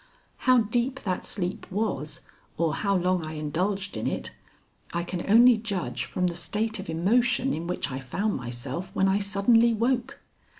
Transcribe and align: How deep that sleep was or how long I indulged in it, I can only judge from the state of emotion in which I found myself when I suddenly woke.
How 0.49 0.61
deep 0.61 1.01
that 1.01 1.27
sleep 1.27 1.69
was 1.69 2.21
or 2.57 2.73
how 2.73 2.95
long 2.95 3.23
I 3.23 3.33
indulged 3.33 3.95
in 3.95 4.07
it, 4.07 4.31
I 4.95 5.03
can 5.03 5.23
only 5.29 5.59
judge 5.59 6.05
from 6.05 6.25
the 6.25 6.33
state 6.33 6.79
of 6.79 6.89
emotion 6.89 7.53
in 7.53 7.67
which 7.67 7.91
I 7.91 7.99
found 7.99 8.35
myself 8.35 8.89
when 8.95 9.07
I 9.07 9.19
suddenly 9.19 9.75
woke. 9.75 10.19